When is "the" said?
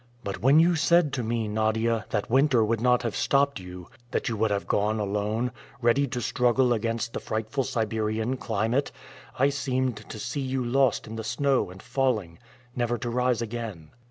7.13-7.19, 11.17-11.23